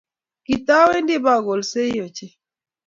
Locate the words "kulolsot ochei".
1.45-2.33